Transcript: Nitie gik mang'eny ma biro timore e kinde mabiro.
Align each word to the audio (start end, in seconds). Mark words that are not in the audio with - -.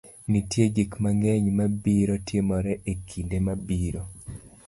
Nitie 0.31 0.65
gik 0.75 0.91
mang'eny 1.03 1.47
ma 1.57 1.65
biro 1.83 2.15
timore 2.27 2.73
e 2.91 2.93
kinde 3.09 3.37
mabiro. 3.45 4.01